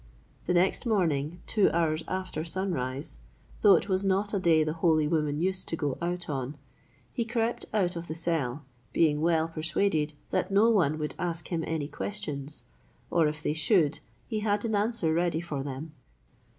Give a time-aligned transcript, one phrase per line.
[0.47, 3.19] The next morning, two hours after sunrise,
[3.61, 6.57] though it was not a day the holy woman used to go out on,
[7.13, 11.87] he crept out of the cell, being well persuaded that nobody would ask him any
[11.87, 12.63] questions;
[13.11, 15.93] or, if they should, he had an answer ready for them.